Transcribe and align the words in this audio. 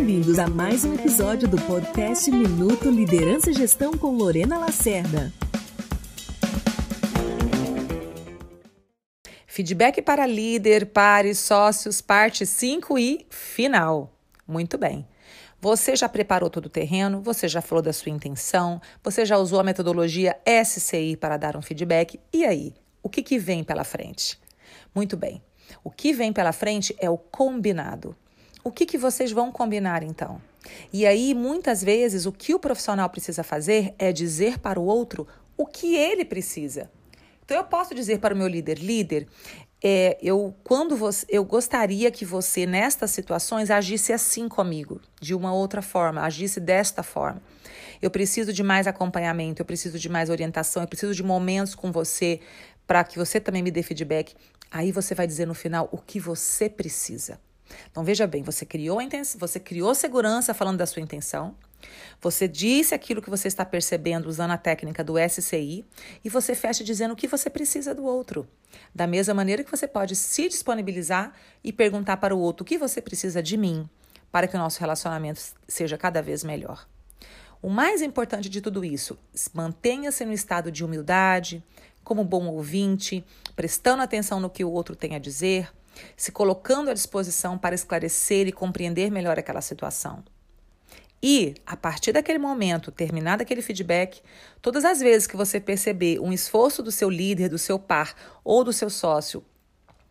Bem-vindos 0.00 0.38
a 0.38 0.48
mais 0.48 0.82
um 0.82 0.94
episódio 0.94 1.46
do 1.46 1.58
podcast 1.58 2.30
Minuto 2.30 2.88
Liderança 2.88 3.50
e 3.50 3.52
Gestão 3.52 3.92
com 3.92 4.12
Lorena 4.12 4.56
Lacerda. 4.56 5.30
Feedback 9.46 10.00
para 10.00 10.24
líder, 10.24 10.86
pares, 10.86 11.38
sócios, 11.38 12.00
parte 12.00 12.46
5 12.46 12.98
e 12.98 13.26
final. 13.28 14.10
Muito 14.48 14.78
bem. 14.78 15.06
Você 15.60 15.94
já 15.94 16.08
preparou 16.08 16.48
todo 16.48 16.64
o 16.64 16.70
terreno, 16.70 17.20
você 17.20 17.46
já 17.46 17.60
falou 17.60 17.82
da 17.82 17.92
sua 17.92 18.10
intenção, 18.10 18.80
você 19.04 19.26
já 19.26 19.36
usou 19.36 19.60
a 19.60 19.64
metodologia 19.64 20.34
SCI 20.64 21.14
para 21.14 21.36
dar 21.36 21.58
um 21.58 21.62
feedback. 21.62 22.18
E 22.32 22.46
aí, 22.46 22.72
o 23.02 23.10
que, 23.10 23.22
que 23.22 23.38
vem 23.38 23.62
pela 23.62 23.84
frente? 23.84 24.40
Muito 24.94 25.14
bem. 25.14 25.42
O 25.84 25.90
que 25.90 26.14
vem 26.14 26.32
pela 26.32 26.52
frente 26.52 26.96
é 26.98 27.10
o 27.10 27.18
combinado. 27.18 28.16
O 28.62 28.70
que, 28.70 28.84
que 28.84 28.98
vocês 28.98 29.32
vão 29.32 29.50
combinar 29.50 30.02
então? 30.02 30.40
E 30.92 31.06
aí, 31.06 31.34
muitas 31.34 31.82
vezes, 31.82 32.26
o 32.26 32.32
que 32.32 32.54
o 32.54 32.58
profissional 32.58 33.08
precisa 33.08 33.42
fazer 33.42 33.94
é 33.98 34.12
dizer 34.12 34.58
para 34.58 34.78
o 34.78 34.84
outro 34.84 35.26
o 35.56 35.66
que 35.66 35.96
ele 35.96 36.24
precisa. 36.24 36.90
Então, 37.44 37.56
eu 37.56 37.64
posso 37.64 37.94
dizer 37.94 38.18
para 38.18 38.34
o 38.34 38.36
meu 38.36 38.46
líder: 38.46 38.78
líder, 38.78 39.26
é, 39.82 40.18
eu 40.22 40.54
quando 40.62 40.94
você, 40.94 41.24
eu 41.28 41.42
gostaria 41.42 42.10
que 42.10 42.24
você 42.24 42.66
nestas 42.66 43.10
situações 43.12 43.70
agisse 43.70 44.12
assim 44.12 44.46
comigo, 44.48 45.00
de 45.20 45.34
uma 45.34 45.54
outra 45.54 45.80
forma, 45.80 46.22
agisse 46.22 46.60
desta 46.60 47.02
forma. 47.02 47.42
Eu 48.02 48.10
preciso 48.10 48.52
de 48.52 48.62
mais 48.62 48.86
acompanhamento, 48.86 49.62
eu 49.62 49.66
preciso 49.66 49.98
de 49.98 50.08
mais 50.08 50.28
orientação, 50.28 50.82
eu 50.82 50.88
preciso 50.88 51.14
de 51.14 51.22
momentos 51.22 51.74
com 51.74 51.90
você 51.90 52.40
para 52.86 53.04
que 53.04 53.18
você 53.18 53.40
também 53.40 53.62
me 53.62 53.70
dê 53.70 53.82
feedback. 53.82 54.34
Aí 54.70 54.92
você 54.92 55.14
vai 55.14 55.26
dizer 55.26 55.46
no 55.46 55.54
final 55.54 55.88
o 55.92 55.98
que 55.98 56.20
você 56.20 56.68
precisa. 56.68 57.38
Então 57.90 58.04
veja 58.04 58.26
bem, 58.26 58.42
você 58.42 58.66
criou 58.66 59.00
intenção, 59.00 59.38
você 59.38 59.60
criou 59.60 59.94
segurança 59.94 60.52
falando 60.52 60.78
da 60.78 60.86
sua 60.86 61.02
intenção. 61.02 61.54
Você 62.20 62.46
disse 62.46 62.94
aquilo 62.94 63.22
que 63.22 63.30
você 63.30 63.48
está 63.48 63.64
percebendo 63.64 64.28
usando 64.28 64.50
a 64.50 64.58
técnica 64.58 65.02
do 65.02 65.14
SCI 65.18 65.84
e 66.22 66.28
você 66.28 66.54
fecha 66.54 66.84
dizendo 66.84 67.12
o 67.12 67.16
que 67.16 67.26
você 67.26 67.48
precisa 67.48 67.94
do 67.94 68.04
outro. 68.04 68.46
Da 68.94 69.06
mesma 69.06 69.32
maneira 69.32 69.64
que 69.64 69.70
você 69.70 69.88
pode 69.88 70.14
se 70.14 70.48
disponibilizar 70.48 71.32
e 71.64 71.72
perguntar 71.72 72.18
para 72.18 72.34
o 72.34 72.38
outro 72.38 72.62
o 72.62 72.66
que 72.66 72.76
você 72.76 73.00
precisa 73.00 73.42
de 73.42 73.56
mim 73.56 73.88
para 74.30 74.46
que 74.46 74.56
o 74.56 74.58
nosso 74.58 74.80
relacionamento 74.80 75.40
seja 75.66 75.98
cada 75.98 76.22
vez 76.22 76.44
melhor. 76.44 76.86
O 77.62 77.68
mais 77.68 78.00
importante 78.00 78.48
de 78.48 78.60
tudo 78.60 78.84
isso, 78.84 79.18
mantenha-se 79.52 80.24
no 80.24 80.32
estado 80.32 80.72
de 80.72 80.84
humildade, 80.84 81.62
como 82.02 82.24
bom 82.24 82.46
ouvinte, 82.46 83.24
prestando 83.54 84.02
atenção 84.02 84.40
no 84.40 84.48
que 84.48 84.64
o 84.64 84.70
outro 84.70 84.96
tem 84.96 85.14
a 85.14 85.18
dizer, 85.18 85.70
se 86.16 86.32
colocando 86.32 86.90
à 86.90 86.94
disposição 86.94 87.56
para 87.56 87.74
esclarecer 87.74 88.46
e 88.46 88.52
compreender 88.52 89.10
melhor 89.10 89.38
aquela 89.38 89.60
situação. 89.60 90.22
E, 91.22 91.54
a 91.66 91.76
partir 91.76 92.12
daquele 92.12 92.38
momento, 92.38 92.90
terminado 92.90 93.42
aquele 93.42 93.60
feedback, 93.60 94.22
todas 94.62 94.84
as 94.84 95.00
vezes 95.00 95.26
que 95.26 95.36
você 95.36 95.60
perceber 95.60 96.18
um 96.18 96.32
esforço 96.32 96.82
do 96.82 96.90
seu 96.90 97.10
líder, 97.10 97.50
do 97.50 97.58
seu 97.58 97.78
par 97.78 98.14
ou 98.42 98.64
do 98.64 98.72
seu 98.72 98.88
sócio 98.88 99.44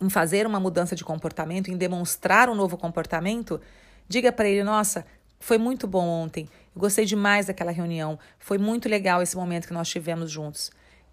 em 0.00 0.10
fazer 0.10 0.46
uma 0.46 0.58
mudança 0.58 0.96
de 0.96 1.04
comportamento, 1.04 1.70
em 1.70 1.76
demonstrar 1.76 2.48
um 2.48 2.54
novo 2.54 2.76
comportamento, 2.76 3.60
diga 4.08 4.32
para 4.32 4.48
ele: 4.48 4.64
Nossa, 4.64 5.06
foi 5.38 5.58
muito 5.58 5.86
bom 5.86 6.06
ontem, 6.06 6.48
gostei 6.76 7.04
demais 7.04 7.46
daquela 7.46 7.70
reunião, 7.70 8.18
foi 8.38 8.58
muito 8.58 8.88
legal 8.88 9.22
esse 9.22 9.36
momento 9.36 9.66
que 9.66 9.74
nós 9.74 9.88
tivemos 9.88 10.30
juntos. 10.30 10.70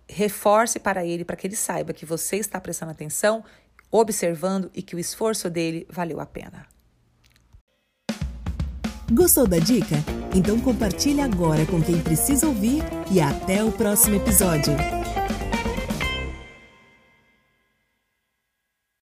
Reforce 0.08 0.80
para 0.80 1.06
ele, 1.06 1.24
para 1.24 1.36
que 1.36 1.46
ele 1.46 1.56
saiba 1.56 1.94
que 1.94 2.06
você 2.06 2.38
está 2.38 2.60
prestando 2.60 2.92
atenção, 2.92 3.44
observando 3.92 4.70
e 4.74 4.82
que 4.82 4.96
o 4.96 5.00
esforço 5.00 5.50
dele 5.50 5.86
valeu 5.90 6.20
a 6.20 6.26
pena. 6.26 6.66
Gostou 9.12 9.48
da 9.48 9.58
dica? 9.58 9.96
Então 10.36 10.60
compartilhe 10.60 11.22
agora 11.22 11.66
com 11.66 11.82
quem 11.82 12.00
precisa 12.00 12.48
ouvir 12.48 12.84
e 13.12 13.20
até 13.20 13.64
o 13.64 13.72
próximo 13.72 14.16
episódio. 14.16 14.99